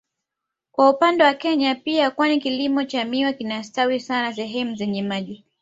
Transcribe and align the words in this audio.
Kwa 0.71 0.89
upande 0.89 1.23
wa 1.23 1.33
Kenya 1.33 1.75
pia 1.75 2.11
kwani 2.11 2.39
kilimo 2.41 2.83
cha 2.83 3.05
miwa 3.05 3.33
kinastawi 3.33 3.99
sana 3.99 4.33
sehemu 4.33 4.75
zenye 4.75 5.03
maji 5.03 5.45